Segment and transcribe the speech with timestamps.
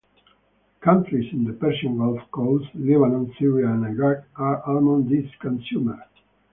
[0.83, 5.99] Countries in the Persian Gulf coast, Lebanon, Syria and Iraq are among these consumers.